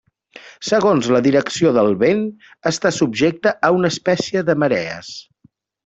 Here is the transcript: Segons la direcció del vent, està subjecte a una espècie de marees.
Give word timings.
Segons 0.69 1.09
la 1.15 1.21
direcció 1.27 1.73
del 1.77 1.91
vent, 2.05 2.25
està 2.73 2.93
subjecte 3.01 3.55
a 3.71 3.75
una 3.79 3.93
espècie 3.97 4.47
de 4.51 4.61
marees. 4.65 5.17